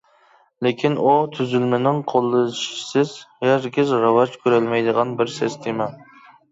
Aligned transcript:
لېكىن 0.67 0.95
ئۇ 1.01 1.11
تۈزۈلمىنىڭ 1.35 2.01
قوللىشىسىز 2.13 3.15
ھەرگىز 3.49 3.95
راۋاج 4.07 4.43
كۆرەلمەيدىغان 4.47 5.17
بىر 5.23 5.35
سىستېما. 5.41 5.95